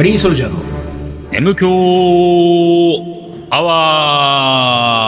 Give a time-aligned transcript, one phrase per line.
[0.00, 0.58] カリーソルジャーの
[1.30, 1.68] M 強
[3.50, 5.04] アワ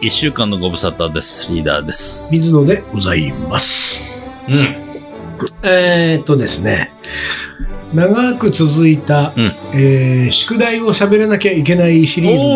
[0.00, 1.52] ー一週間のご無沙汰です。
[1.52, 2.34] リーダーです。
[2.34, 4.28] 水野でございます。
[4.48, 4.54] うん。
[5.62, 6.92] えー、っとですね、
[7.94, 9.44] 長く続いた、うん
[9.78, 12.48] えー宿題を喋らなきゃいけないシリーズも、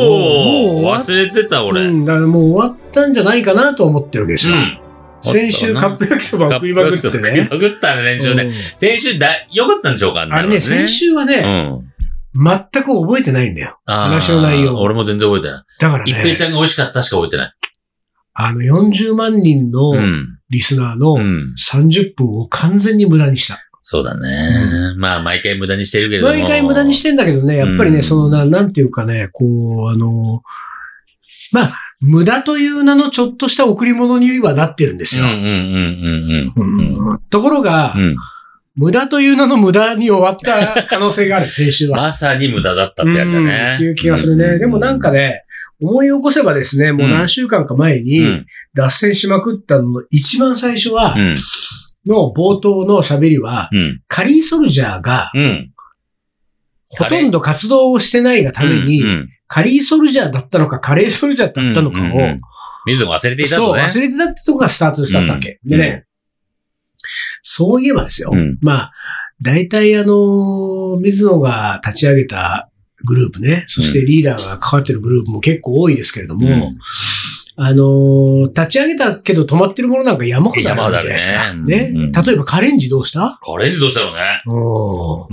[0.82, 1.82] もう忘れてた俺。
[1.82, 4.56] うん、だからもう終わったんじゃないかなと思ってるわけですよ。
[4.56, 4.85] うん
[5.22, 7.48] 先週カップ焼きそばを食いまくって食いね。
[7.50, 8.44] まくったね、先週ね。
[8.44, 11.82] うん先週だ、良かったんでしょうかあれね、先週はうね、ん。
[12.34, 13.78] 全く覚えてないんだよ。
[13.86, 15.64] 話の内容俺も全然覚えてない。
[15.80, 17.52] だからね一平ち、ゃんが美味しかったしか覚えてない。
[18.34, 20.38] あの40万人のうん。
[20.48, 21.54] リスナーのうん。
[21.58, 23.58] 30分を完全に無駄にした。
[23.82, 24.28] そうだね。
[24.98, 26.32] まあ、毎回無駄にしてるけれども。
[26.32, 30.42] 毎回無駄にしてんだけどね、やっぱりね、うんそのな、なんていうかね、こう、あの、
[31.52, 35.24] まあ、無駄という名のちょっとした贈り物にはなってるんですよ。
[37.30, 38.16] ところが、うん。
[38.74, 41.96] 無駄という名の無駄に終わった可能性がある、先週は。
[41.96, 43.72] まさに無駄だったってやつだうんね。
[43.76, 44.58] っていう気がするね。
[44.58, 45.44] でもなんかね、
[45.80, 48.46] 思い起こせばですね、もう何週間か前うにん。
[48.74, 51.36] 脱線しまくったのの一番最初はう、ん。
[52.06, 54.02] の冒頭の喋りは、うん。
[54.06, 55.72] カリーソルジャーがうん。
[56.88, 62.18] ほとんど活動をしてないがためにう、んカリーソルジャーだったのか、カレーソルジャーだったのかを、うんうん。
[62.18, 62.40] うん
[62.88, 63.82] 水野が忘れていたそう、とね。
[63.82, 65.58] 忘れてたってとこがスタートだったわけ。
[65.64, 65.70] うん。
[65.70, 66.04] でね、
[67.42, 68.30] そういえばですよ。
[68.32, 68.58] うん。
[68.60, 68.92] まあ、
[69.42, 72.70] 大体あの、水野が立ち上げた
[73.04, 76.78] グループね、そしてリーダーが関わってるグループも結構多いですけれども、うん
[77.58, 81.54] あの、立ち上げたけど止まってるものなんか山ほどあるじゃないですか。
[81.54, 83.38] ねうん例えばカレンジどうした？
[83.42, 84.18] カレンジどうしたのね？
[84.44, 84.50] う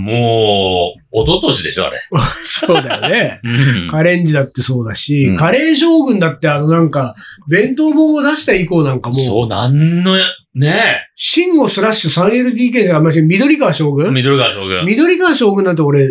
[0.00, 1.98] んもう、一昨年でしょ、あれ。
[2.46, 3.40] そうだよね。
[3.84, 7.14] うんカレンジだってそうだし、うんカレー将軍だってあのなんか、
[7.48, 14.04] 弁当本を出した以降なんかもう、そう、なんのや、ねシンゴスラッシュ 3LDK じゃあんまり緑川将え。
[14.04, 14.14] 軍？
[14.14, 14.86] 緑川将軍。
[14.86, 16.10] 緑川将軍なんて俺、2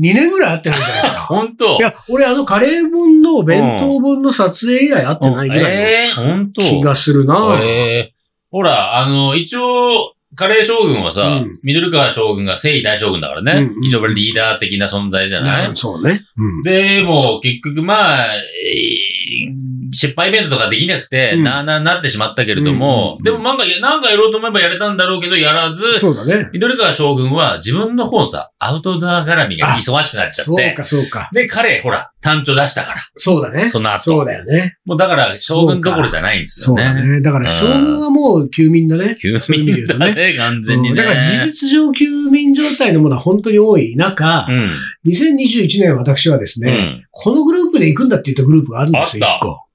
[0.00, 1.12] 年ぐらい会ってないんじゃないかな。
[1.26, 7.60] 本当いや、俺あのカレー本の弁当本の撮影以来会ってないぐらいの気がするな。
[7.62, 7.66] え
[8.10, 8.12] え
[8.50, 13.52] ほら、あの、一応、カレー将軍はさ、うん緑川将軍が征夷大将軍だからね。
[13.52, 16.20] うんうん一応リーダー的な存在じゃない、うんそうね。
[16.36, 19.65] うんで、もう結局まあ、えー
[19.96, 26.50] 失敗イベントとかできなくて、うんなあなあになってしまったけれども、うんでもなんか、なんかやろうと思えばやれたんだろうけど、やらず、そうだね。
[26.52, 31.30] 緑川将軍は自分の方さ、アウトドア絡みが忙しくなっちゃって、そうか、そうか。
[31.32, 33.70] で、彼、ほら、単調出したから、そうだね。
[33.70, 34.02] その後。
[34.02, 34.76] そうだよね。
[34.84, 37.00] もうだから、将軍どころじゃないんですそうよね。
[37.00, 37.20] だね。
[37.20, 39.16] だから将軍はもう休眠だね。
[39.20, 40.90] 急そういう意味で言うとねにね、完全にね。
[40.90, 44.70] うんだから事実上休眠状態のものは本当に多い中う、ん。
[45.06, 47.04] 2021年私はですね、うん。
[47.10, 49.66] このグループで行くんだって言ったグループがあるんですよ、一個。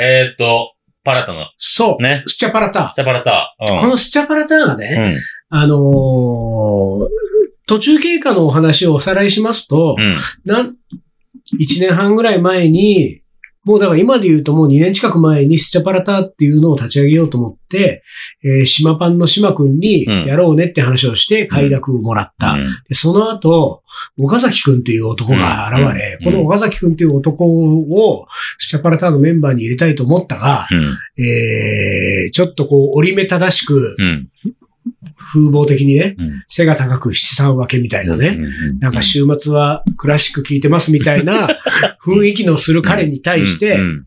[0.00, 0.74] えーっと、
[1.04, 2.02] パラタの、そう。
[2.02, 2.22] ね。
[2.26, 2.90] スチャパラタ。
[2.92, 3.54] セパラタ。
[3.70, 3.78] うん。
[3.78, 5.16] このスチャパラタがね、
[5.50, 5.58] うん。
[5.58, 7.08] あのー
[7.66, 10.16] 途中経過のお話をおさらいしますと、うん、
[10.52, 13.22] 1年半ぐらい前に、
[13.70, 18.02] もうだから今で言うともう2年近く前にスチャパラタっていうのを立ち上げようと思って、
[18.42, 22.54] えー島パンの島くんにうんやろうねって話をして快諾をもらった。
[22.54, 23.82] うんでその後、
[24.18, 28.26] 岡崎くんっていう男が現れ、うんこの岡崎くんっていう男を
[28.58, 31.24] スチャパラターのメンバーに入れたいと思ったが、うん。
[31.24, 34.28] えー、ちょっとこう折り目正しくうん。
[35.32, 36.44] 風貌的にね、うん。
[36.48, 38.78] 背が高く七三分けみたいなね、うん。
[38.80, 41.48] なんか週末はクラシック聴いてますみたいな
[42.04, 44.06] 雰囲気のする彼に対してう、ん。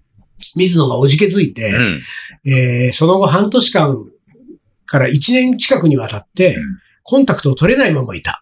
[0.55, 2.51] 水野がおじけづいて、うん。
[2.51, 3.95] えーその後半年間
[4.85, 6.63] から1年近くにわたってうん、
[7.03, 8.41] コンタクトを取れないままいた。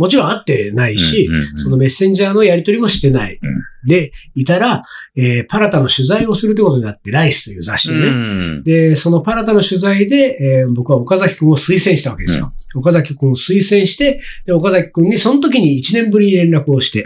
[0.00, 0.04] うん。
[0.04, 3.38] もちろん会ってないし、うん、そのメッセンジャーのやり取りもしてない。
[3.84, 4.84] で、いたら、
[5.16, 8.06] えーパラタの取材をするということになって、ライスという雑誌でね。
[8.06, 8.64] うん。
[8.64, 12.52] で、そのパラタの取材で、えー僕は岡崎くんを推薦したわけですよ。
[12.74, 17.02] 岡崎くんを推薦して、で、岡崎くんにその時に1年ぶりに連絡をして、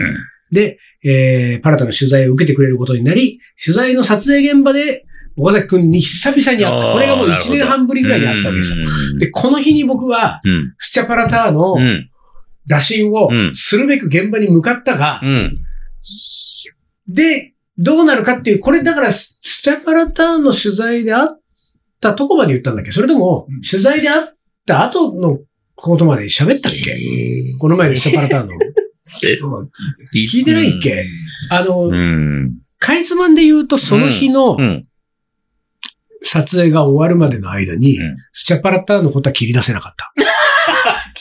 [0.51, 5.05] で、えーパラタの取材を受けてくれることになり、取材の撮影現場で
[5.37, 6.93] 岡崎くんに久々に会った。
[6.93, 8.79] これがもう1年半ぶりぐらいに会ったわけですよ。
[8.79, 8.87] よ
[9.19, 10.73] で、この日に僕は、うん。
[10.77, 12.09] スチャパラターのうん。
[12.67, 15.61] 打診をうんするべく現場に向かったが、うん。
[17.07, 21.39] で、どうなるかっていう、これだからススチャパラターンの取材であっ
[21.99, 22.91] たとこまで言ったんだっけ？
[22.91, 24.35] それとも、取材であっ
[24.65, 25.39] た後の
[25.75, 26.95] ことまで喋ったっけ？
[27.59, 28.55] この前のスチャパラターンの。
[30.13, 31.05] 聞いてないっけ？
[31.49, 32.57] あの、うん。
[32.79, 34.87] かいつまんで言うと、その日のうん。
[36.27, 40.11] 撮影が終わるまでの間に、うんスチャパラターンのことは切り出せなかった。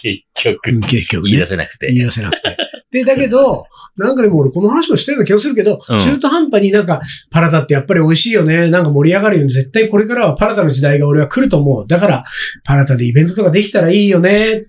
[0.05, 1.47] 結局、うん結局言い出ね。
[1.47, 1.87] せなくて。
[1.87, 2.57] 言い出せなくて。
[2.91, 3.65] で、だけど、
[3.97, 8.69] なんかでも俺この話をしたような気がするけど、うん中途半端になんか、パラタってやっぱり美味しいよね。
[8.69, 9.49] なんか盛り上がるよね。
[9.49, 11.87] 絶対これからはパラタの時代が俺は来ると思う。
[11.87, 12.25] だから、
[12.65, 14.53] パラタでイベントとかできたらいいよね。
[14.53, 14.67] っっ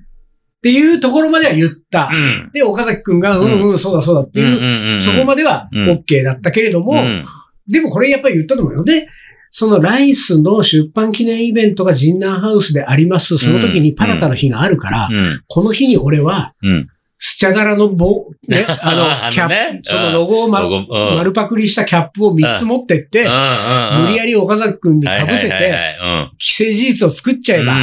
[0.65, 2.09] ていうところまでは言った。
[2.11, 2.15] う
[2.47, 2.51] ん。
[2.51, 7.23] で、岡崎くんが、うんうん、そうだそうだっていう、うんそこまではうん OK だったけれども、うん
[7.67, 8.83] でもこれやっぱり言ったと思うよ。
[8.83, 9.07] で、
[9.57, 13.37] そのライスの出版記念イベントがジンナーハウスであります。
[13.37, 15.41] その時にパラタの日があるから、うん。
[15.47, 16.89] この日に俺は、うん。
[17.17, 19.79] スチャダラの棒、 ね、あの、キャップ、ね。
[19.83, 20.59] そのロゴを、ま
[21.15, 25.73] 丸パクリしたキャップを3つ持ってって、無理やりり岡崎くんに被せて、て、
[26.37, 27.77] 既成事実を作っちゃえば、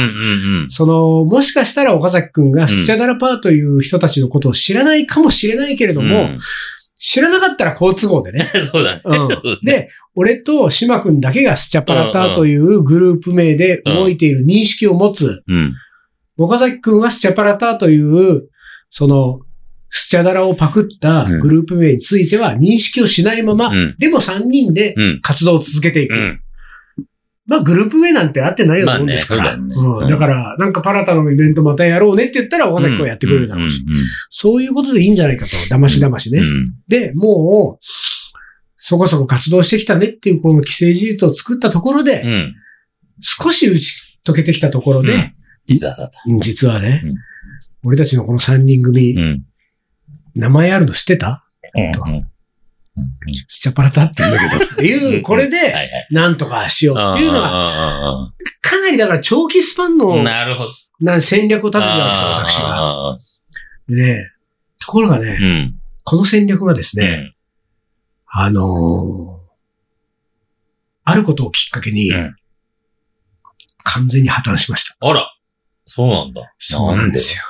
[0.67, 2.51] その、もしかしたら岡崎くん。
[2.51, 6.39] がスチャダラパーという人たちのことを知らないかもしれないけれども、うん
[7.05, 8.49] 知らなかったら好都合でね。
[8.63, 9.01] そうだね。
[9.03, 15.73] うんで、俺と島くんだけがスチャパラターというグループ名で動いている認識を持つ、うん。
[16.37, 18.47] 岡崎くんはスチャパラターという、
[18.89, 19.41] その、
[19.89, 23.95] スチャダラをパクったグループ名については認識をしないまま、うん。
[23.99, 25.19] でも3人でうん。
[25.21, 26.15] 活動を続けていく。
[26.15, 26.39] うん。
[27.45, 29.43] まあ、グループ名なんてあってないようなもんですから。
[29.43, 33.83] まあねそうだよねうんだから、なんかパラタのイベントまたやろうねって言ったら岡崎くんはやってくれるだろうし。
[34.29, 35.51] そういうことでいいんじゃないかと。
[35.69, 36.39] だましだましね。
[36.39, 36.73] うん。
[36.87, 37.85] で、もう、
[38.77, 42.55] そこそこ活動してきたねっていうこの既成事実を作ったところで、うん。
[43.21, 45.33] 少し打ち解けてきたところで、うん
[45.65, 45.93] 実は
[46.41, 47.15] 実はね、うん
[47.85, 49.43] 俺たちのこの3人組、うん。
[50.35, 51.45] 名前あるの知ってた？
[51.75, 52.27] うん。
[53.47, 56.07] スチャパラタって言うんだけど、っていう、これはいで、はい。
[56.11, 60.69] なんとかしようっていうのが、が、かなりだから長期スパンのなるほど。
[60.99, 63.09] な戦略を立ててたわけですよ、私が。
[63.11, 63.19] あ
[63.87, 64.29] でね、
[64.79, 65.79] ところがね、ーうん。
[66.03, 67.33] この戦略がですね、ね。
[68.27, 69.43] あのー
[71.05, 72.35] あることをきっかけに、うん
[73.85, 74.95] 完全に破綻しました。
[75.01, 75.29] あら。
[75.85, 76.53] そうなんだ。
[76.57, 77.43] そうなんですよ。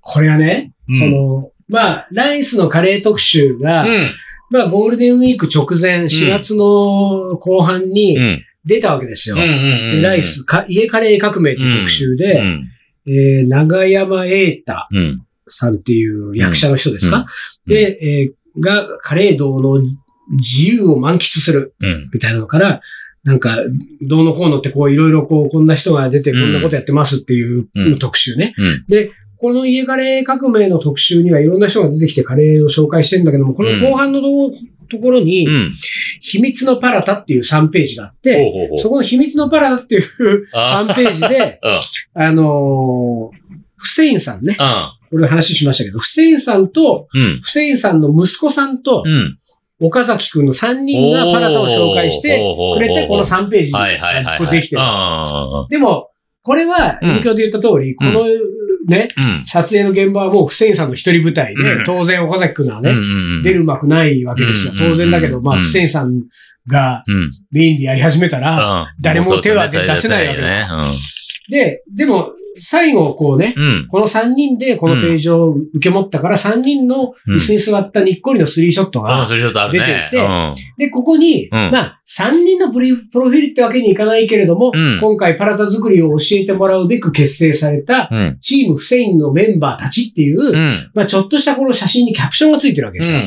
[0.00, 4.10] これはね、うんその、まあ、ライスのカレー特集が、うん。
[4.50, 8.42] まあ、ゴールデンウィーク直前、4月の後半うにん。
[8.64, 9.36] 出たわけですよ。
[9.36, 12.68] でライスか、家カレー革命っていう特集で、うん。
[13.06, 15.26] えー長山瑛太うん。
[15.46, 17.26] さんっていう役者の人ですか、
[17.66, 19.82] うんで、えーがカレー道の
[20.30, 22.10] 自由を満喫するうん。
[22.14, 22.80] みたいなのから、
[23.24, 23.56] なんか、
[24.02, 28.54] どうのこうのってこういろいろこう、こんな人が出てこんなことやってますっていううん特集ね。
[28.56, 29.10] うんで、
[29.44, 34.28] この家カレー革命の特集にはいろんな人が出てきてカレーを紹介してるんだけども、この後半のと
[34.90, 35.74] ところにう、ん。
[36.18, 41.60] 秘密のパラタっていう3ページがあって、そこの秘密のパラタっていうあ3ページで、
[42.16, 42.22] うん。
[42.22, 44.56] あのーフセインさんね。
[44.58, 45.08] うん。
[45.10, 47.40] これ話しましたけど、フセインさんと、うん。
[47.42, 49.38] フセインさんの息子さんと、うん。
[49.78, 52.40] 岡崎くんの3人がパラタを紹介して
[52.78, 53.72] くれて、この3ページ
[54.50, 54.80] できてる。
[54.80, 56.08] あでも、
[56.44, 58.24] これは、うん先ほど言った通り、この
[58.86, 59.38] ね、あ。
[59.40, 59.46] うん。
[59.46, 63.42] 撮影の現場はもうフセインさんの一人舞台でう、ん当然岡崎くんはね、うん。
[63.42, 64.72] 出るうまくないわけですよ。
[64.72, 66.22] うん当然だけど、まあ、うんフセインさん
[66.66, 67.30] がうん。
[67.50, 68.86] メインでやり始めたら、うん。
[69.00, 70.66] 誰も手を挙げ出せないわけだね。
[71.50, 73.88] で、でも、最後こうね、うん。
[73.88, 79.08] この3人でこのページを受け持ったから、3人の椅子に座ったにっこりのスリーショットが。
[79.70, 80.54] 出ててうん。
[80.78, 88.38] で、ここに、んまあ、3人のプリプロフィールってわけにいかないけれども、うん今回パラタ作りを教えてもらうべく結成された、うん。
[88.40, 90.54] チームフセインのメンバーたちっていう、うん。
[90.94, 93.18] まあ、ちょっとしたこの写真にキャプションがついてるわけですよ。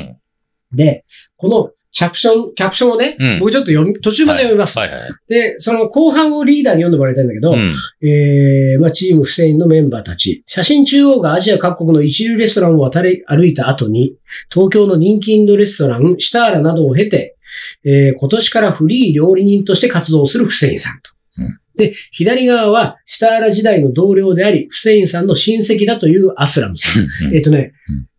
[0.74, 1.06] で、
[1.38, 4.77] このキャプション、キャプションをね、うん僕ちょっと読み、途中まで読みます。
[4.77, 5.00] はいはい。
[5.27, 8.07] で、その後半をリーダーに読んでもらいたいんだけど、うん。
[8.07, 10.43] えー、まあ、チームフセインのメンバーたち。
[10.45, 14.13] 写真中央がアジア各国の一流レストランを渡り歩いた後に、
[14.53, 17.36] 東京の人気インドレストラン、シターラなどを経て、
[17.83, 21.10] えー今年からフリー料理人として活動するフセインさんと。
[21.39, 27.36] うんで、左側は、シターラ時代の同僚であり、フセインさんの親戚だというアスラムさん。
[27.36, 27.74] えっ、とね、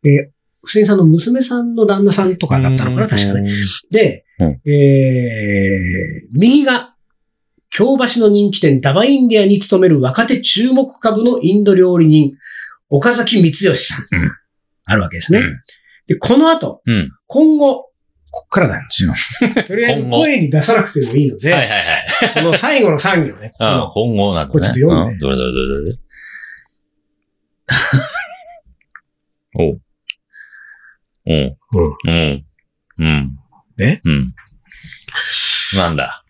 [0.04, 3.42] えーフセインさんの娘さんの旦那さんとかだったのかな、確かね。
[3.42, 3.52] ね。
[3.90, 6.94] で、うんえー、右が、
[7.70, 12.34] 京橋の人気店ダバインディアに勤める若手注目株のインド料理人、
[12.88, 14.06] 岡崎光義さん。
[14.86, 15.40] あるわけですね。
[16.06, 17.10] で、この後、うん。
[17.26, 17.88] 今後、
[18.30, 19.12] こっからなんですよ。
[19.64, 22.44] とりあえず声に出さなくてもいいので、はいはいはい。
[22.44, 24.52] この最後の産業ね、こ今後なんだね。
[24.52, 25.98] これちょっと読んでうどれどれどれどれ。
[29.74, 29.87] お
[31.34, 31.58] う。
[31.72, 31.96] うん。
[32.04, 32.46] うん。
[32.98, 33.38] うん。
[33.80, 34.00] え？
[34.04, 34.34] うん。
[35.76, 36.24] なんだ？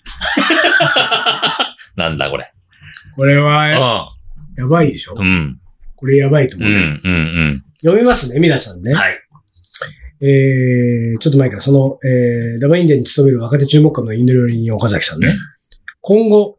[1.96, 2.52] なんだこれ？
[3.16, 4.10] これは、
[4.56, 5.14] うやばいでしょ？
[5.14, 5.18] ん。
[5.18, 5.60] うん。
[5.96, 6.64] これやばいとうん。
[6.64, 6.76] 思う。
[6.76, 6.78] う
[7.10, 7.64] ん。
[7.80, 8.92] 読みますね、皆さんね。
[8.94, 9.18] はい。
[10.20, 15.28] えー、ちょっと前からその、えー、ダバインデンに勤める若手注目株のインド料理人岡崎さんね。
[16.00, 16.58] 今後、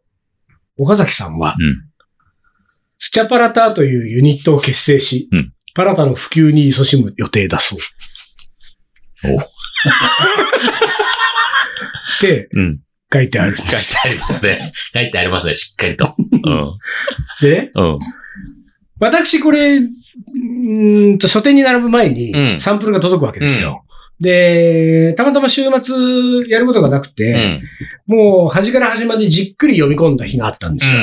[0.78, 1.84] 岡崎さんは、うん。
[2.98, 7.78] スチャパラターというユニットを結成し、うんパラタの普及に勤しむ予定だそう。
[9.24, 9.44] おっ
[12.20, 12.80] てうん。
[13.12, 13.96] 書いてある書いてす。
[14.04, 14.72] ありますね。
[14.94, 16.14] 書いてありますね、しっかりと。
[16.44, 16.78] うん。
[17.40, 17.98] でね、うん。
[19.00, 23.84] 私これ、うーんと書店に並ぶ前にうんサンプルが届くわけですよ。
[24.20, 27.62] で、たまたま週末やることがなくうて、ん。
[28.06, 31.00] もう端から端までじっくり読み込んだ日があったんですよ。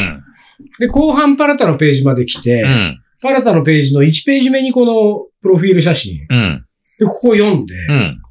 [0.79, 3.01] で、後半パラタのページまで来て、うん。
[3.21, 6.19] パラタのページの1ページ目にこのプロフィール写真。
[6.29, 6.66] うん。
[6.99, 8.21] で、ここを読んで、うん。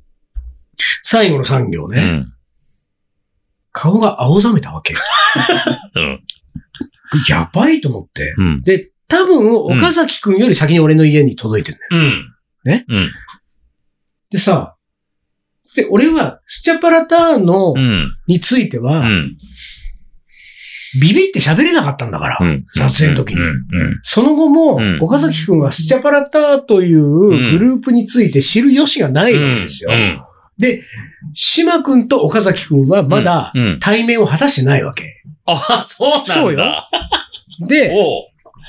[1.03, 2.33] 最後の産行ね、うん。
[3.73, 4.95] 顔が青ざめたわけ。
[5.95, 6.21] うん。
[7.29, 8.35] やばいと思って。
[8.37, 8.63] うん。
[8.63, 12.03] で、多分、岡崎くんより先に俺の家に届いてるんだよ。
[12.03, 12.73] うん。
[12.73, 12.85] ね？
[12.89, 13.11] うん。
[14.31, 14.77] でさ、
[15.77, 18.11] で、俺は、スチャパラターノうん。
[18.27, 19.37] については、うん。
[21.01, 22.39] ビビって喋れなかったんだから。
[22.41, 22.65] うん。
[22.69, 23.41] 撮影の時に。
[24.03, 29.91] その後も、うん岡崎くんはスチャパラターというグループについて知る由がないわけですよ。
[29.93, 30.23] うん。
[30.59, 30.81] で、
[31.35, 33.79] 島くんと岡崎くんはまだうん。
[33.81, 35.05] 対面を果たしてないわけ。
[35.45, 36.33] あ、そうなんだ。
[36.33, 36.65] そうよ
[37.69, 37.95] で。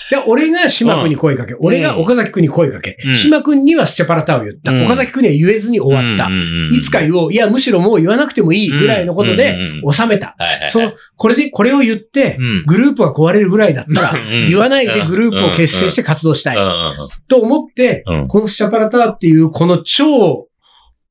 [0.10, 1.10] で俺が島くん。
[1.10, 3.16] に声かけ、俺が岡崎くんに声かけ、うん。
[3.16, 4.72] 島くんにはスチャパラターを言った。
[4.72, 4.86] うん。
[4.86, 6.30] 岡崎くんには言えずに終わった。
[6.76, 7.34] いつか言おう。
[7.34, 9.58] いや、むしろもう言わなくてもいいぐらいのことで
[9.92, 10.36] 収めた。
[10.70, 14.48] その、これで、これを言ってうん、グループが壊れるぐらいだったら、うん。
[14.48, 16.58] 言わないでグループを結成して活動したい。
[16.58, 16.94] うん
[17.28, 18.28] と思って、うん。
[18.28, 20.48] このスチャパラターっていう、この超、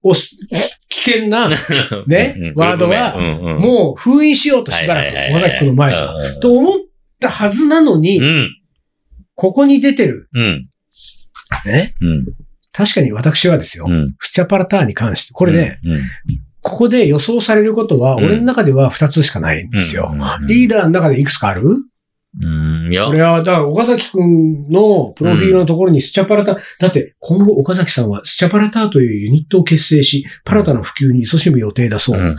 [0.03, 0.37] おす
[0.89, 1.49] 危険な、
[2.07, 2.55] ねうん。
[2.55, 3.19] ワードは
[3.59, 6.15] もう封印しようとしばらく、岡崎くんの前は。
[6.15, 6.79] はと思っ
[7.21, 8.56] たはずなのにう、ん。
[9.37, 10.69] ここに出てる、うん。
[11.65, 11.95] ね？
[12.01, 12.27] うん。
[12.73, 14.17] 確かに私はですよう、ん。
[14.19, 16.01] スチャパラターに関して、これね、うん、
[16.63, 20.11] ここで予想されることは、うん俺の中では2つしかないんですよ。
[20.13, 20.47] うん。
[20.49, 21.63] リーダーの中でいくつかある？
[22.43, 22.93] うん。
[22.93, 23.09] いや。
[23.09, 32.21] 俺は、だから岡崎くんのプロフィールのところにスチャパラター、だって今後岡崎さんはスチャパラターというユニットを結成し、パラタの普及に勤しむ予定だそう。
[32.21, 32.37] うんうん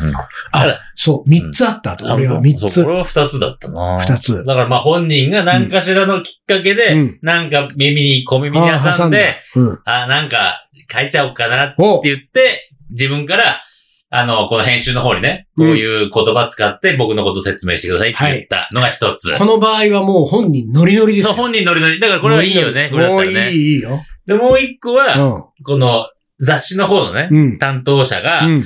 [0.52, 2.14] あ、そう、3つあったと。
[2.14, 2.90] 俺は3つこ。
[2.92, 3.98] れは二つだったな。
[3.98, 9.80] 二つだからまあ本人が何かしらのきっかけで、うんなんか耳に、小耳に挟んで、うん。
[9.86, 13.62] あ、なんか書いちゃおうかなってお言って、自分から、
[14.10, 19.38] あの、この編集の方にね、こういう言葉使って僕のこと説明してくださいって言ったのが一つ。
[19.38, 21.44] この場合はもう本人ノリノリですそう、よ。
[21.44, 22.00] 本人ノリノリ。
[22.00, 22.90] だからこれはいいよね。
[22.90, 23.52] これだもういったらね。
[23.52, 24.02] い、いいよ。
[24.26, 26.10] で、もう一個は、うこの
[26.40, 27.36] 雑誌の方のね、ん。
[27.36, 27.58] うん。
[27.60, 28.66] 担当者が、うん。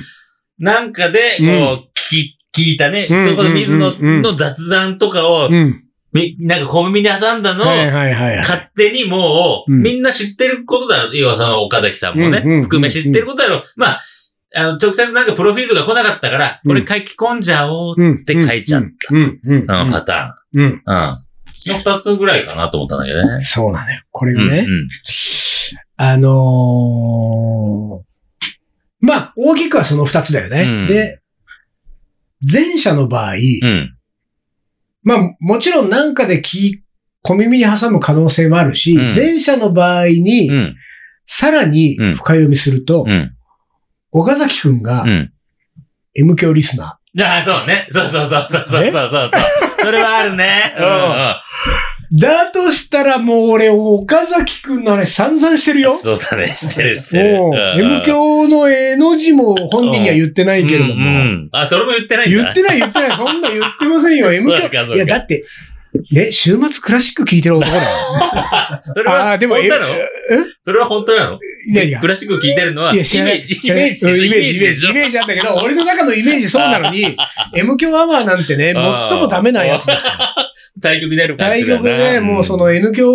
[0.58, 5.82] なんかで、こう、うん聞き、聞いたね、うんそれこそ水野うんうんの雑談とかを、うん。
[6.12, 8.36] みなんか小耳に挟んだのを、はいはいはいはい。
[8.38, 11.16] 勝手にもう、うんみんな知ってることだろう。
[11.16, 13.64] 要はその岡崎さんもね、うんうん含め知ってることだろう。
[13.76, 14.00] まあ、
[14.54, 18.14] あの、直接なんかプロフィールが来なかったから、これ書き込んじゃおううん。
[18.22, 18.88] って書いちゃった。
[19.14, 19.40] うん。
[19.44, 19.58] うん。
[19.60, 20.64] うん、パタうん。
[20.64, 20.72] ーン。
[20.72, 20.82] うん。
[20.84, 21.18] の
[21.76, 23.40] 二つぐらいかなと思ったんだけどね。
[23.40, 24.00] そうなのよ。
[24.10, 24.48] これうん。
[24.48, 24.66] がね。
[25.96, 28.02] あのー
[29.04, 30.62] まあ、大きくはその二つだよね。
[30.62, 31.20] うんで、
[32.52, 33.34] 前者の場合。
[35.04, 36.82] まあ、もちろんなんかで聞い
[37.22, 40.76] 小耳に挟む可能性もあるし、うん前者の場合に、うん。
[41.24, 43.34] さらに深読みすると、うん。
[44.12, 45.32] 岡崎くんが、うん。
[46.14, 47.24] M 教リスナー。
[47.24, 47.86] ああ、そうね。
[47.90, 49.28] そうそうそうそうそうそうそう。
[49.80, 50.74] それはあるね。
[50.78, 55.92] うん、だとしたらもう俺、岡崎くんのあれ散々してるよ。
[55.94, 57.38] そうだね、してるしてる。
[57.38, 60.94] う M 教の絵の字も本人には言ってないけれども。
[60.94, 62.42] うん、うん、あ、それも言ってないんだ。
[62.42, 63.12] 言ってない言ってない。
[63.12, 64.94] そんな言ってませんよ、M 教。
[64.94, 65.44] いや、だって、
[66.12, 67.82] ね、週末クラシック聴いてる男だよ。
[68.94, 69.94] それは、あーでも本当なの？
[69.94, 70.06] え
[70.64, 71.38] それは本当なの？
[71.70, 72.08] いやいやク。
[72.08, 73.00] ラシック聴いてるのは、イメ。
[73.02, 73.80] ージ、イメージでしょ、うん
[74.24, 74.92] イメージイ。
[74.92, 77.16] メージあったけど、俺の中のイメージそうなのに、
[77.54, 80.12] M 響アワーなんてね、最もダメなやつですよ。
[80.80, 83.06] 対局であるから対局で、もうその N 響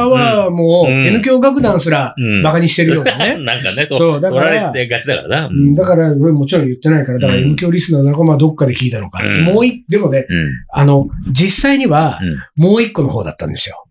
[0.00, 3.38] アワーも、うん N 響楽団すらうん、馬鹿にしてるようなね。
[3.44, 5.46] なんかね、そう、そうだ取からられてがちだからな。
[5.46, 9.24] うんだから、俺もちろん言ってないから、だからうん M 響リスナーの仲間はどっかで聞いたのか。
[9.24, 10.50] うんもう一、でもね、うん。
[10.72, 12.18] あの、実際には
[12.58, 13.84] うん、もう一個の方だったんですよ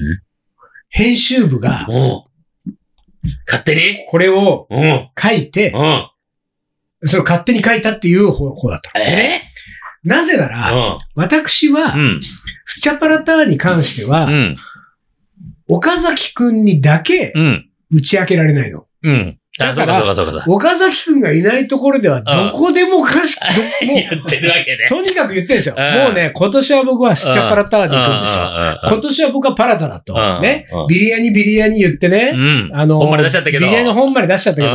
[0.00, 0.20] うん。
[0.88, 1.86] 編集部が、
[3.46, 4.04] 勝手に？
[4.08, 4.68] これを。
[5.20, 5.70] 書いて、
[7.04, 8.98] それを勝手に書いたっていう方方だった。
[9.00, 9.40] え
[10.04, 10.98] なぜなうら、ん。
[11.14, 12.20] 私はう、ん。
[12.64, 14.56] スチャパラターに関しては、うん。
[15.68, 17.68] 岡崎くんにだけうん。
[17.92, 18.86] 打ち明けられないの。
[19.02, 19.38] うん。
[19.60, 20.50] あ、だからそうかそうかそうかそうか。
[20.50, 23.38] 岡崎くんがいないところでは、どこでもかし、
[23.82, 24.86] どもう、言ってるわけね。
[24.88, 25.74] とにかく言ってるんですよ。
[25.76, 28.44] うんもうね、今年は僕はスチャパラターに行くんですよ。
[28.44, 30.14] よ今年は僕はパラタだと。
[30.14, 30.86] うんねうん。
[30.88, 32.36] ビリヤニビリヤニ言ってねう。
[32.36, 32.70] ん。
[32.72, 33.66] あの、ほんまに出しちゃったけど。
[33.66, 34.72] ビリヤニの本まで出しちゃったけど、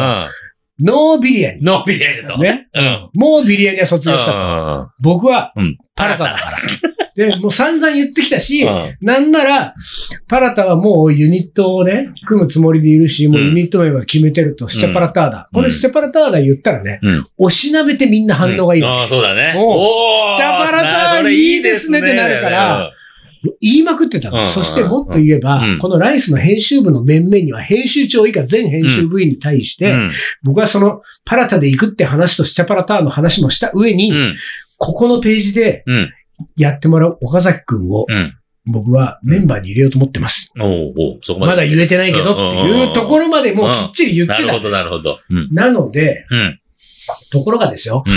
[0.79, 1.63] ノービリヤニ。
[1.63, 2.43] ノービリヤニだと。
[2.43, 2.66] ね。
[2.77, 3.09] うん。
[3.13, 4.37] もうビリヤニは卒業したと。
[4.37, 5.77] た僕はうん。
[5.95, 6.57] パラタだから。
[7.17, 9.73] で、もう散々言ってきたし、うんなんなら、
[10.27, 15.37] パラタはもうユニットをね、組むつもりでいるし、もうユニット名は決めてると、スチャパラターダ。
[15.37, 17.27] うんこれスチャパラターダ言ったらね、うん。
[17.37, 18.83] おしなべてみんな反応がいい。
[18.83, 19.55] ああ、そうだね。
[19.57, 22.91] おうおースチャパラターそれいいですねってなるから、
[23.61, 24.39] 言いまくってたの。
[24.39, 30.09] うんそしてもっと言えば、うんこのライスの編集部の面々には、編集長以下全編集部員に対して、うん。
[30.43, 34.35] 僕はそのパラタで行くって話とスチャパラターンの話もした上に、うん。
[34.77, 36.13] ここのページでうん。
[36.55, 38.37] やってもらう岡崎くんをうん。
[38.69, 40.51] 僕はメンバーに入れようと思ってます。
[41.39, 41.51] まで。
[41.51, 44.47] まだ言えてないけどっていうところまでもうきっちり言ってた。
[44.47, 45.19] なるほど、なるほど。
[45.29, 45.49] うん。
[45.53, 46.59] なので、うん。
[47.31, 48.13] ところがですよ、うん。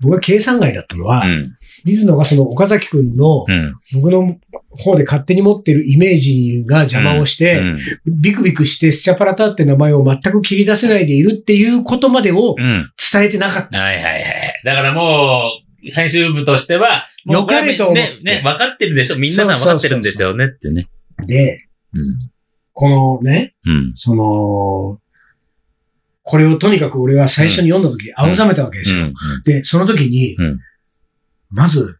[0.00, 1.57] 僕が計算外だったのは、うん。
[1.84, 3.74] 水野がその岡崎くんのうん。
[3.94, 4.26] 僕の
[4.70, 7.78] 方で勝手に持ってるイメージが邪魔をして、うん。
[8.20, 12.90] ビクビクしてスチャパラタって名前を全く切り出せないでいるっていうことまでをうん。
[13.12, 13.78] 伝えてなかった。
[13.78, 14.22] はいはいはい。
[14.64, 15.42] だからも
[15.82, 20.88] う、編集部としては、もう良かれと思ね、ね、分かってるでしょみんなさん分かってるんですよねってね。
[21.26, 22.30] で、うん。
[22.72, 23.92] このね、うん。
[23.94, 25.00] その、
[26.22, 29.06] これをとにかく俺は最初に読んだ時、青ざめたわけですよ。
[29.44, 30.60] で、その時に、うん
[31.50, 31.98] まず、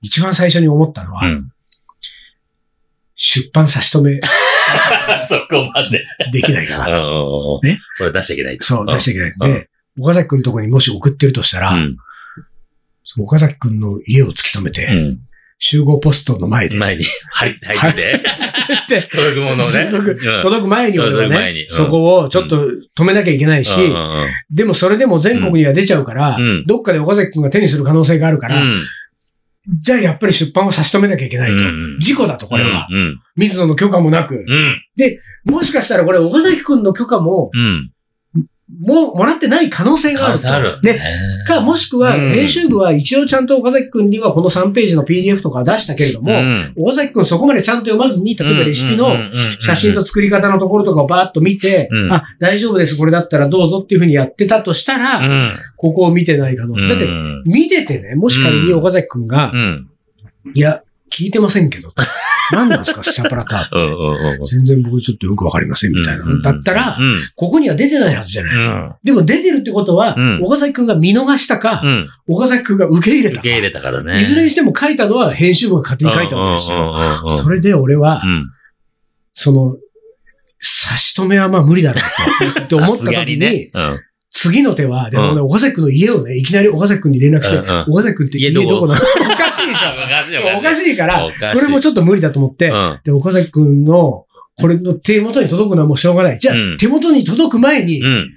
[0.00, 1.50] 一番最初に思ったのは、うん。
[3.16, 4.20] 出版差し止め
[5.28, 6.04] そこまで。
[6.32, 7.60] できないかなと。
[7.62, 7.68] うん。
[7.68, 7.78] ね？
[7.98, 8.64] これ出しちゃいけないと。
[8.64, 9.30] そう、出しちゃいけない。
[9.30, 11.72] うんで、岡崎くんのとこにもし送ってるとしたら、
[13.18, 15.20] 岡崎くんの家を突き止めて、うん。
[15.58, 18.20] 集合ポストの前で、前に、入って、入って
[18.88, 19.00] て。
[19.00, 19.88] で届くものをね。
[19.90, 23.72] 届くうん届く前に俺はねそこをちょっと止めなきゃいけないし、
[24.50, 28.74] でもそれでも全国には出ちゃうから、うんどっかで岡崎くんが手にする可能性があるから、うん
[29.80, 31.56] じゃあやっぱり出版を差し止めなきゃいけないと。
[31.56, 32.86] うん事故だと、これは。
[32.90, 33.18] うん。
[33.36, 34.34] 水野の許可もなく。
[34.34, 35.50] うん。
[35.50, 37.90] もしかしたらこれ岡崎くんの許可も、うん。
[38.80, 40.52] もうもらってない可能性があると。
[40.52, 40.80] ある。
[40.82, 40.98] で、
[41.46, 49.08] か、もしくは、うん編集部は一応ちゃんと岡崎くんにはこの3ページの PDF とか出したけれども、うん岡崎くんそこまでちゃんと読まずに、例えばレシピの
[49.60, 55.52] 写真と作り方のところとかをバーッと見て、うんあ、大丈夫です、これだったらどうぞっていうふうにやってたとしたら、うん。
[55.76, 56.88] ここを見てない可能性。
[56.88, 57.06] だって、
[57.44, 59.88] 見ててね、もし仮に岡崎くんが、うん。
[60.54, 61.92] いや、聞いてませんけど、
[62.52, 63.76] 何なんですか、スチャパラターって。
[63.76, 63.84] うん。
[63.84, 64.40] うん。
[64.40, 64.44] うん。
[64.44, 66.24] 全然僕ちょっとよくわかりませんみたいな。
[66.42, 67.16] だったら、うん。
[67.36, 68.56] ここには出てないはずじゃない。
[68.56, 68.94] うん。
[69.02, 72.08] でも出てるってことは、うん岡崎くんが見逃したか、うん。
[72.26, 73.40] 岡崎くんが受け入れたか。
[73.40, 74.20] 受け入れたからね。
[74.20, 76.78] いずれにしても書いたのは編集部が勝手に書いたわけですよ。
[76.78, 78.50] よそれで俺は、うん。
[79.32, 79.76] その、
[80.60, 82.00] 差し止めはまあ無理だろ
[82.58, 83.70] うと、 と思った時に、ね。
[83.72, 84.00] うん。
[84.36, 88.88] 次の手は、でもね、岡崎くんの家をね、いきなり岡崎くんに連絡して、岡崎くんって家家どこ？
[88.88, 89.00] なの？
[89.00, 90.58] おかしいでしょ。
[90.58, 93.00] おかしいおからこれもちょっと無理だと思って、うん。
[93.04, 94.26] で、岡崎くんの、
[94.60, 96.38] これの手元に届くのはもうしょうがない。
[96.40, 98.30] じゃあ、うん手元に届く前にう、ん。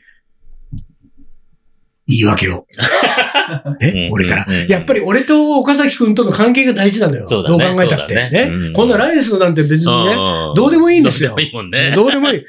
[2.07, 2.65] 言い訳を。
[3.81, 4.45] ね、うん俺から？
[4.67, 7.25] やっぱり俺と岡崎くんとの関係が大事なのよ。
[7.25, 8.13] そうだねどう考えたって。
[8.13, 11.91] ねうんこんなライスなんて別にね、どどうでもいいんですよどうでもいいもんね。
[11.95, 12.43] どうでもいい。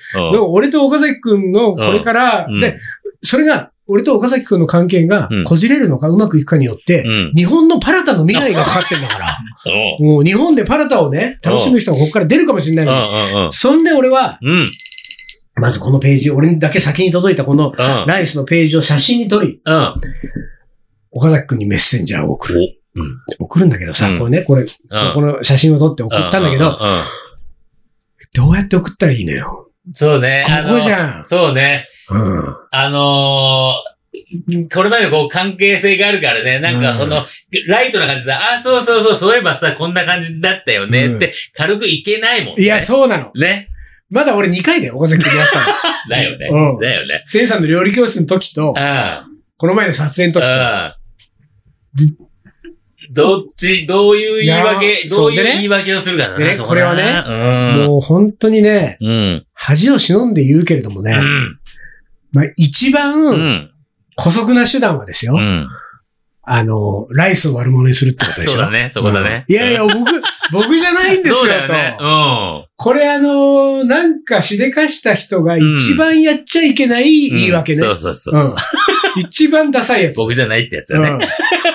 [0.50, 2.76] 俺と岡崎くんのこれから、うんで、
[3.22, 7.32] それが、俺と岡崎くんの関係がうんこじれるのかうまくいくかによって、うん。
[7.34, 9.36] 日本のパラタの未来がかかってんだから。
[9.98, 13.52] うんもう日本でパラタをね、楽しむ人がここから出るかもしれないのに。
[13.52, 14.52] そんで俺は、うん。
[14.52, 14.70] うん。
[15.56, 17.76] まずこのページ、俺にだけ先に届いたこのうん。
[18.06, 19.94] ライスのページを写真に撮り、うん。
[21.10, 22.78] 岡崎くんにメッセンジャーを送る。
[23.38, 24.66] 送るんだけどさ、うんこれね、これ、
[25.14, 26.78] この写真を撮って送ったんだけど、
[28.34, 29.67] どうやって送ったらいいのよ。
[29.92, 30.44] そうね。
[30.46, 30.92] ここじん。
[30.94, 31.26] ゃん。
[31.26, 31.86] そうね。
[32.10, 32.42] うん。
[32.70, 37.24] あのー、これまでこう関係性があるからね、なんかうんその、
[37.68, 42.62] ライトな感じでさ、あ、そうそうそう、そういえばさ、こんな感じだったよねうんって、軽くいけないもんね。
[42.62, 43.30] いや、そうなの。
[43.34, 43.68] ね。
[44.10, 45.66] まだ俺2回で岡崎くんに会ったの。
[46.08, 46.78] だよねうん。
[46.78, 47.22] だよね。
[47.26, 49.24] センさんの料理教室の時と、あ
[49.58, 50.96] この前の撮影の時と、あ。
[53.22, 58.98] どっち、どういう言いい訳、やどういう言い訳をするかだねこれはね、もう本当にね。
[59.54, 61.58] 恥を忍んで言うけれどもね、うん。
[62.32, 63.70] まあ一う番ん。
[64.20, 65.68] 古速な手段はですよ、うん。
[66.42, 68.52] あの、ライスを悪者にするってことでしょ？
[68.52, 69.44] そうだね、そこだね。
[69.48, 69.94] うんいやいや、僕、
[70.50, 71.52] 僕じゃないんですよ。
[71.98, 72.68] と。
[72.76, 77.36] これあの、なんかしでかした人が一番やっちゃいけないうん。
[77.36, 77.78] 言い訳ね。
[77.78, 78.40] そうそうそう
[79.20, 80.16] 一番ダサいやつ。
[80.16, 81.08] 僕じゃないってやつだね。
[81.10, 81.18] うん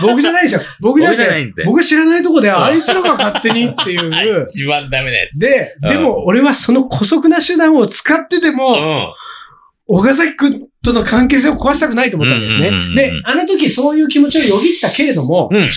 [0.01, 0.61] 僕じゃないですよ。
[0.81, 4.43] 僕じゃな僕じゃないんで僕が知らないとこで、んあいつらが勝手にっていう。
[4.49, 5.39] 一番ダメなやつ。
[5.39, 9.07] で、うんでも俺はその古速な手段を使ってでうも、ん。
[9.85, 12.71] 岡崎くんとの関係性を壊したくないと思ったんですね。
[12.95, 15.69] で、あの時そういう気持ちをよぎったけれども、うん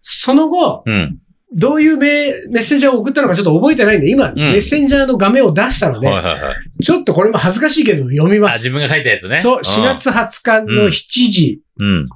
[0.00, 1.18] その後、うん。
[1.54, 6.10] どういうメメッセンジャーを送ったのかちょっと覚えてないんで、今、メッセンジャーの画面を出したので。
[6.82, 8.56] ちょっとこれも恥ずかしいけど読みまあ、す。
[8.58, 9.40] 自分が書いたやつね。
[9.40, 10.90] そう、4月20日の7
[11.30, 11.62] 時。
[11.78, 12.08] うん。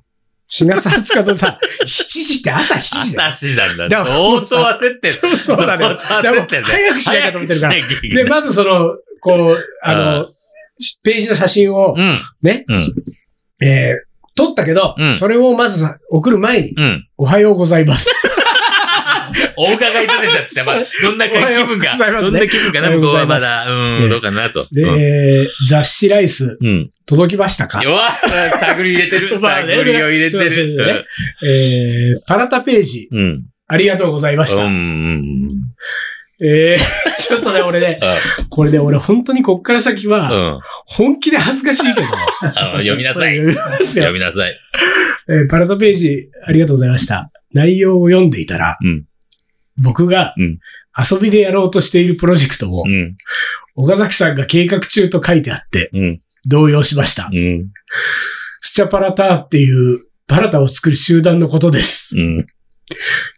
[0.53, 3.29] 4月20日のさ、 7時って朝7時だよ。
[3.29, 3.89] 朝7時なんだ。
[3.89, 5.15] だ相当焦ってる。
[5.15, 8.91] そうそうだね焦ってる早くしなきゃと思ってるからで、まずその、
[9.23, 10.29] こう、あの、
[11.03, 12.19] ページの写真をうん。
[12.43, 12.95] ね、うん。
[13.63, 13.97] えー、
[14.35, 17.07] 撮ったけど、うんそれをまずさ送る前に、うん。
[17.17, 18.11] おはようございます。
[19.57, 24.67] お伺い立てちゃって、まあ、どんな気分が、ねどんな気分かな、向こうはまだ、うん、ええどうかなと。
[24.73, 26.91] で、うんえー雑誌ライス、うん。
[27.07, 27.81] 届きましたか？
[27.85, 28.11] うわ
[28.61, 29.29] 探り入れてる。
[29.39, 31.07] 探りを入れてる。
[31.45, 33.43] えー、パラタページ、うん。
[33.69, 34.65] ありがとうございました。
[34.65, 34.73] うん。
[34.73, 35.51] うん。
[36.45, 36.79] えー、
[37.29, 37.99] ちょっとね、俺ね、
[38.51, 40.61] これね、俺本当にこっから先うは、ん。
[40.87, 42.07] 本気で恥ずかしいけど。
[42.83, 43.37] 読みなさい。
[43.37, 44.59] 読みなさい。
[45.29, 47.31] えーパラタページ、ありがとうございました。
[47.55, 49.05] 内容を読んでいたら、うん
[49.77, 50.59] 僕がうん
[50.97, 53.17] 遊びでやろうとしているプロジェクトをう、ん。
[53.77, 56.21] 岡崎さんが計画中と書いてあって、うん。
[56.47, 57.31] 動揺しました。
[57.33, 57.71] うん。
[58.61, 62.17] スチャパラターっていうパラタを作る集団のことです。
[62.19, 62.47] うん。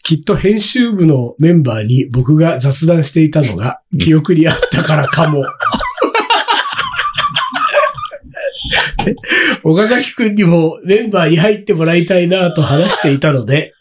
[0.03, 5.43] きっと編集部のメンバーに僕が雑談していたのが記憶にあったからかも。
[9.63, 13.73] 岡崎くんにもメンバーに入ってもらいたいなと話していたので、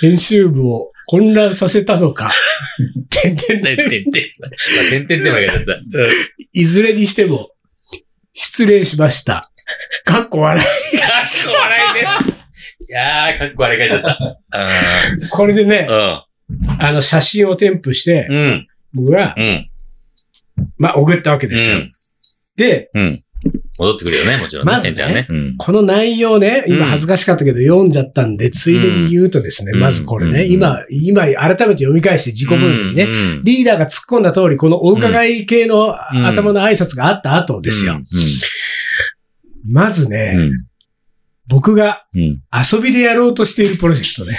[0.00, 2.30] 編集部を混乱させたのか。
[3.10, 4.24] てんてんてんてんてん。
[4.40, 5.58] まあてんてんてんまでった。
[6.52, 7.50] いずれにしても、
[8.32, 9.42] 失礼しました。
[10.04, 10.98] かっこ笑い。
[10.98, 11.08] かっ
[11.44, 12.42] こ笑いね。
[12.88, 15.28] いやー、かっこ笑い書いちゃった。
[15.30, 16.22] これでね、うん。
[16.78, 18.66] あの写真を添付して、うん。
[18.94, 19.70] 僕が、うん。
[20.78, 21.78] まあ、送ったわけうですよ。
[21.78, 21.90] ん。
[22.56, 23.24] で、うん。
[23.78, 24.72] 戻ってくるよね、もちろんね。
[24.72, 25.26] まずねね。
[25.28, 25.56] うん。
[25.56, 33.04] この内容ね、今恥ずかしかったけど読んじゃったんで、ついでに言うとですね、うんまずこれね、うん今、今改めて読み返して自己分析ね。
[33.04, 33.44] うん。
[33.44, 37.94] リーダーが突っ込んだ通り、このお伺い系のうん頭の挨拶があった後ですよ。
[37.94, 38.02] うん。
[39.72, 40.50] まずね、うん。
[41.52, 42.40] 僕がうん。
[42.52, 44.38] 遊びでやろうとしているプロジェクトね。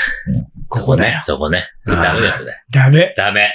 [0.67, 1.19] ここだよ。
[1.21, 1.59] そこね。
[1.85, 2.51] あーダメだよ、それ。
[2.71, 3.13] ダメ。
[3.15, 3.49] ダメ。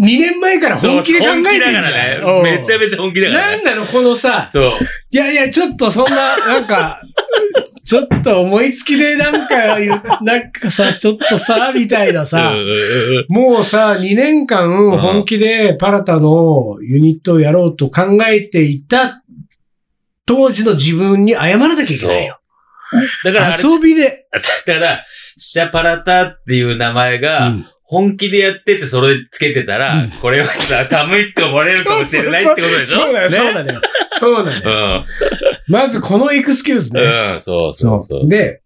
[0.00, 0.80] 2年前からうん。
[0.80, 2.58] 本気で考えてる本気だからね。
[2.58, 3.62] めちゃめちゃ本気だからね。
[3.64, 4.72] なんなのこのさ、そう。
[5.10, 7.00] いやいや、ちょっとそんな、なんか、
[7.84, 9.78] ちょっと思いつきでなんか
[10.22, 19.22] なんかさ、ちょっとさ、みたいなさうん、うんうんもうさ、2年間本気でパラタのユニットをやろうと考えていた
[20.26, 22.38] 当時の自分に謝らなきゃいけないよ。
[23.24, 24.26] だから遊びで。
[24.66, 25.04] だから、
[25.36, 32.98] シャパラタっていう名前うが、ん本気でやっててそれつけてたら、うんこれはさ、寒いって思われるかもしれないってことでしょ？
[32.98, 33.80] そうだよ、そうねだよ。
[34.18, 35.04] そうだよ。
[35.68, 37.00] まずこのエクスキューズね。
[37.00, 37.32] うん。
[37.34, 38.28] うん、そうそうそう。
[38.28, 38.60] で、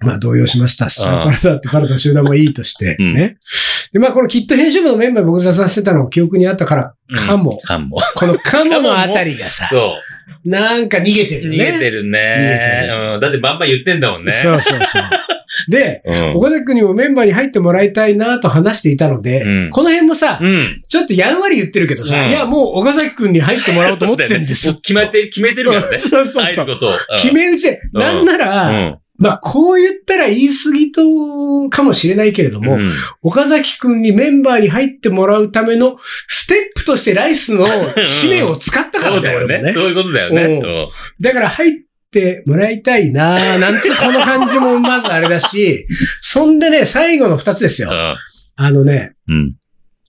[0.00, 0.90] まあ動揺しました。
[0.90, 3.38] シャパラタってパラタの集団もいいとして、うんね。
[3.92, 6.94] で、まあこのきっと編集部のメンバー僕雑談してたのが記憶にあったから、
[7.26, 7.58] かも。
[7.58, 7.98] かも。
[8.14, 9.94] このかものあたりがさ、そ
[10.44, 10.48] う。
[10.48, 11.56] なんか逃げてるね。
[11.56, 12.88] げてる逃げてね。
[13.14, 13.20] うん。
[13.20, 14.32] だってバンバン言ってんだもんね。
[14.32, 15.02] そうそうそう。
[15.68, 16.36] で、うん。
[16.36, 20.82] 岡崎君にもメンバーに入ってもらいたいなと話していたので、うんこの辺もさ、うん。
[20.88, 24.68] ちょっとやんわり言ってるけどさ、うんいや、もう岡崎君に入ってもらおうと思ってるんです。
[24.68, 25.98] もう決めて、決めてるからね。
[26.00, 26.78] そうそうそう。
[27.18, 32.90] 決め打ちで、うんなんなら、まあ、こう言ったら言い過ぎと、かもしれないけれども、うん。
[33.22, 37.64] 岡崎くんにメンバーに入ってもらうためのステップとしてライスの
[38.04, 39.72] 使命を使ったから そうだよね。
[39.72, 40.60] そういうことだよね。
[41.20, 41.72] だから入っ
[42.10, 45.86] てもらいたいなぁなんつうこの感じもまずあれだし、
[46.20, 47.90] そんでね、最後の二つですよ。
[47.92, 49.54] あのね、うん。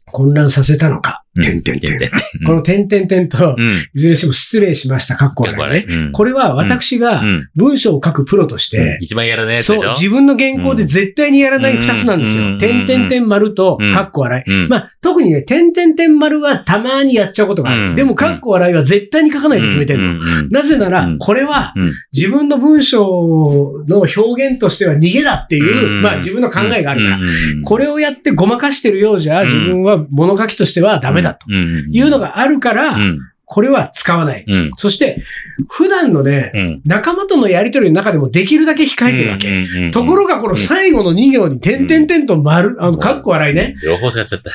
[0.06, 1.23] 混乱させたのか。
[1.36, 1.44] うん。
[1.44, 2.00] てんてんてん。
[2.00, 2.10] てん
[2.46, 3.68] この点々点と、うん。
[3.68, 5.86] いずれにしても失礼しました、かっこね。
[5.88, 6.12] うん。
[6.12, 7.50] これは私がうん。
[7.56, 12.46] 文章を書くプロとして、一番やらないやつそうでしょ、自分の原稿で絶対にやらない二つなんですよ。
[12.46, 12.58] うん。
[12.58, 13.94] 点々点丸と、うん。
[13.94, 14.64] かっこ笑い。
[14.64, 14.70] うん。
[14.70, 17.82] まあ、特にね、点々点丸はたまにやっちゃうことがある。
[17.90, 17.96] うん。
[17.96, 20.20] でも、かっこ笑いは絶対に書かないと決めてるの。
[20.50, 21.20] なぜなら、うん。
[21.20, 21.92] これはうん。
[22.14, 26.02] 自分の文章の表現としては逃げだっていう、うん。
[26.02, 27.20] まあ自分の考えがあるから。
[27.64, 34.46] これをやってごまかしてるようじゃ、うん自分は物書きとしてはダメだとうんいうのがあるからう、んこれは使わない。
[34.48, 35.22] うんそして、
[35.70, 39.92] 普段のね、うん仲間とのやりとりの中でもできるだけ控えてるわけ。
[39.92, 43.76] ところが、この最後の2行に点々点と丸、あの、かっこ笑いね。
[43.84, 44.50] 両方使っちゃった。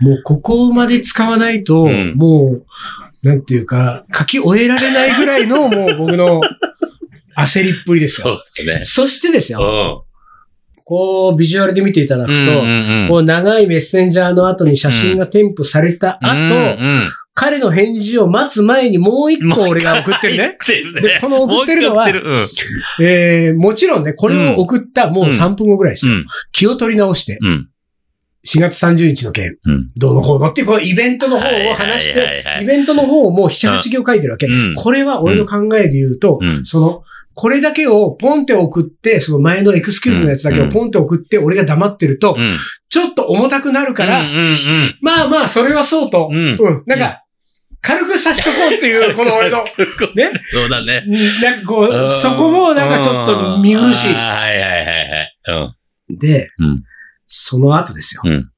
[0.00, 6.40] もうここまで使わないと、うんもう、なんていうか、書き終えられないぐらいの、もう僕の
[7.36, 8.38] 焦りっぷりですそうよ。
[8.38, 8.80] ですね。
[8.84, 10.09] そしてですうよ、ん。
[10.90, 12.34] こう、ビジュアルで見ていただくと、
[13.08, 16.76] こう長いメッセンジャーの後に写真が添付された後、うん
[17.32, 20.58] 彼の返事を待つ前にもう一個俺が送ってるね。
[20.82, 21.00] るね。
[21.00, 22.62] でこの送ってるのはもう一回送って
[22.98, 26.12] るえー、もちろんね、これを送ったもう3分後ぐらいですよ。
[26.12, 26.26] うん。
[26.52, 27.69] 気を取り直して、うん。
[28.46, 29.90] 4月30日の件、うん。
[29.96, 34.46] どうのこうのっていう、このイベントの方を話して、イベントの方をもう7、8行書いてるわけ。
[34.46, 37.02] うんこれは俺の考えで言うと、うんその、
[37.34, 42.56] これだけをポンって送って、その前のエクスキューズのやつだけをポンって送って、俺が黙ってると、うん。
[42.88, 44.22] ちょっと重たくなるから、
[45.00, 46.56] まあまあ、それはそうと、うん。
[46.58, 47.24] うん、なんか、
[47.82, 51.04] 軽く差しとこうってい う、この俺の、ね、そうだね。
[51.42, 54.14] なんかこう、そこもなんかちょっと見苦しい。
[54.14, 54.86] はいはいはい
[55.44, 55.74] は
[56.10, 56.18] い。
[56.18, 56.82] で、うん
[57.32, 58.22] その後ですよ。
[58.24, 58.50] うん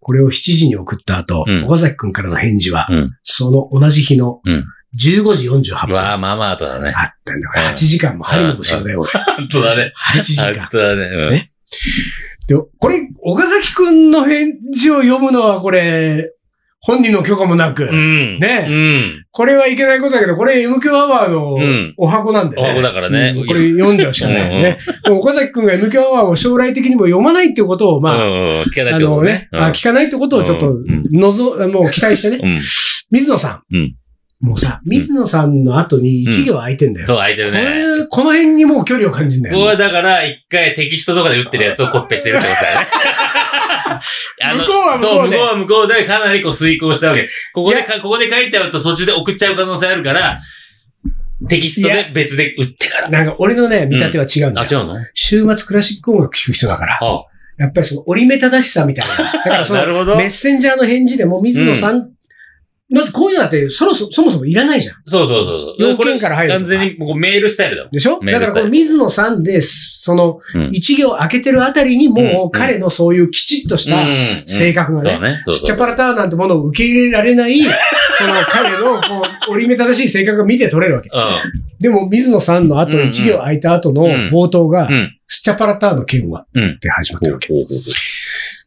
[0.00, 4.64] これを7時に送った後、うん岡崎くんからの返事は、うんその同じ日のうん
[4.98, 5.94] 15時48分。
[5.94, 6.92] わあ、まあまあ後だね。
[6.94, 9.10] あったんだから、うん8時間も針の虫だよ、俺。
[9.36, 9.92] 本当だね。
[10.14, 10.68] 8時間本。
[10.72, 11.02] 当だね。
[11.04, 11.50] うんね
[12.46, 16.32] で、これ、岡崎くんの返事を読むのは、これ、
[16.80, 18.38] 本人の許可もなく、うん。
[18.38, 19.24] ねうん。
[19.32, 22.62] これはいけないことだけど、これ MQ アワーのうんお箱なんでね。
[22.62, 24.78] お箱だからねうんこれ読んじゃうしかないよね。
[25.04, 29.66] でも岡崎くんが MQ アワーを将来的にも読まないっていうことを、まあ、うんうん聞かないあってことねのね、。
[29.66, 32.38] あ聞かないってことをちょっとうんのぞ、もう期待してね。
[32.42, 32.60] うん。
[33.10, 33.94] 水野さん。
[34.42, 37.06] うんもうさ、水野さんの後に1行空いてんだよ。
[37.08, 37.62] そう、空いてこるね。
[38.02, 39.70] れ、この辺にもう距離を感じるんだよここね。
[39.72, 42.86] はだから、一回テキストとかで打ってるやつをコッペしてるってことだよね。
[44.40, 47.28] あの向こうは向こうでそう、向こうは向こうでかなりこう遂行したわけ。
[47.52, 50.40] ここでか、ここで書いちゃうと途中で送っちゃう可能性あるから、
[51.48, 53.08] テキストで別で打ってから。
[53.08, 54.70] なんか俺のね、見立ては違うんだあ、よ。
[54.70, 54.94] 違うの？
[55.14, 56.98] 週末クラシック音楽聴く人だから。
[57.00, 57.24] あ
[57.58, 59.14] やっぱりその折り目正しさみたいな。
[59.16, 62.10] だからその なるほどメッセンジャーの返事でも水野さん、
[62.90, 64.94] まずこういうのだってそろそそもそもいらないじゃん。
[65.04, 65.74] そうそうそうそう。
[65.78, 67.90] 要件から入るとかこれ完全にこうメールスタイルだもん。
[67.92, 68.18] でしょ？
[68.22, 75.36] メールスタイルだからこの水野さんで、そのうん一行開けてるあたりにもう彼のそういうきちっとしたうん性格がね、そうね。
[75.36, 77.70] そうそうスチャパラターなんてものを受け入れられない、そ
[78.24, 81.10] の彼のこう折り目正しい性格が見て取れるわけ。
[81.10, 84.92] うでも水野さんの後うんうん一行開いた後のうん冒頭がん。
[84.92, 85.14] う、ん。
[85.26, 87.48] スチャパラターの件はうんって始まってるわけ。
[87.48, 87.80] ほうほうほう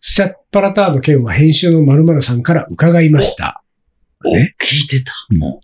[0.03, 3.63] スチャパラターの件は編集の〇〇さんから伺いました。
[4.25, 5.13] おね聞いてた。
[5.37, 5.59] も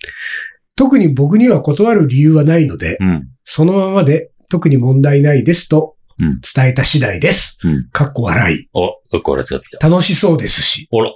[0.75, 3.05] 特に僕には断る理由はないので、う。
[3.05, 3.27] うん。
[3.43, 7.59] そのままで特に問題ないですとうん伝えた次第です。
[7.63, 7.89] うん。
[7.89, 8.69] かっこ笑い。
[8.73, 9.87] お、これ使ってた。
[9.87, 10.87] 楽しそうですし。
[10.91, 11.11] おら。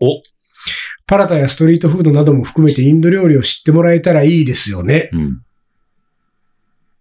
[0.00, 0.22] お。
[1.06, 5.10] パラタやストリートフードなども含めてインド料理を知ってもらえたらいいですよね。
[5.12, 5.42] うん。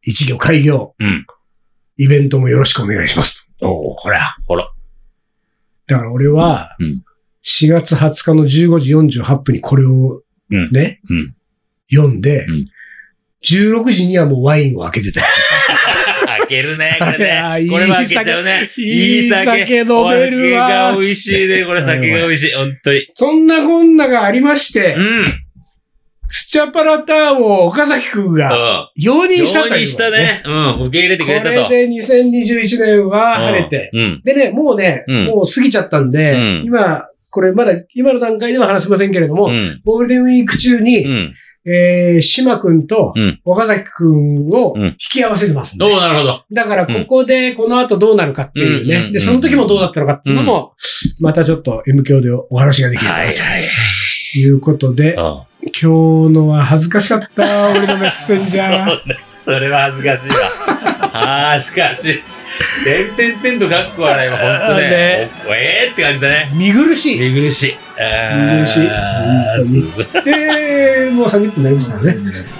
[0.01, 0.95] 一行開業。
[0.99, 1.25] うん。
[1.97, 3.47] イベントもよろしくお願いします。
[3.61, 4.35] おほら。
[4.47, 4.71] ほら。
[5.87, 7.03] だから俺はうん、
[7.45, 10.21] 4月20日の15時48分にこれを
[10.51, 11.35] うんね、うん
[11.91, 12.67] 読んでうん、
[13.43, 15.21] 16時にはもうワインを開けてた。
[16.39, 17.61] 開けるね、 これね。
[17.61, 18.69] いいこれは開けちゃうね。
[18.77, 21.65] いい酒飲めるわお酒が美味しいね。
[21.65, 22.53] これ酒が美味しい。
[22.53, 23.07] 本当に。
[23.15, 25.25] そんなこんながありまして、うん。
[26.31, 29.03] スチャパラターを岡崎くんがうん。
[29.03, 30.11] 容認したという、容認した。
[30.11, 30.41] ね。
[30.45, 30.81] うん。
[30.81, 31.51] 受け入れてくこれたと。
[31.51, 33.89] れで2021年は晴れて。
[33.93, 34.21] うん。
[34.23, 39.81] でね、もうね、うんもう過ぎちゃったんで、うん今、これまだ、今の段階では話せませんけれども、うん。
[39.85, 41.33] ゴールデンウィーク中に、うん。
[41.67, 45.85] えー、島くんとうん岡崎くんをうん引き合わせてますんで。
[45.85, 46.43] おーなるほど。
[46.51, 49.11] だから、ここで、この後どうなるかっていううんね。
[49.11, 50.73] で、その時もどうだったのかっていうのも、
[51.19, 53.35] またちょっと M 教でお話ができればなはいはい。
[54.33, 58.87] ということで、うん今日のは恥ずかしかった、俺のメッセンジャー。
[58.89, 59.19] そうね。
[59.43, 60.35] それは恥ずかしいわ。
[61.11, 62.38] 恥ずかしい。
[62.83, 65.31] てんてんてんとかっこ笑いは本当ねね。
[65.47, 66.51] おえーって感じだね。
[66.53, 67.19] 見苦しい。
[67.19, 67.77] 見苦しい。
[67.97, 70.25] 見苦しい本当に。
[70.25, 72.15] で、もう30分になりましたね。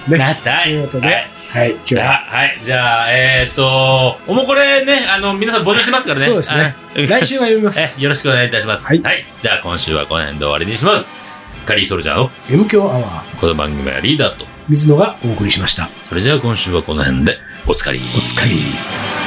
[0.07, 2.13] ねなったということではいはい、今日じゃあ、は。
[2.25, 2.59] はい。
[2.63, 6.25] じゃあ、えっ、と、もうこれね、あの、皆さん募集してますからね。
[6.27, 7.07] そうですねはい。
[7.07, 7.99] 来週は読みます。
[7.99, 8.85] えよろしくお願いいたします。
[8.85, 9.01] はい
[9.39, 11.09] じゃあ、今週はこの辺で終わりにします。
[11.65, 14.45] カリーソルジャーの M 教アワー、この番組はリーダーと。
[14.67, 15.87] 水野がお送りしました。
[15.87, 17.33] それじゃあ今週はこの辺で
[17.67, 17.99] おつかり。
[17.99, 19.18] お疲れ。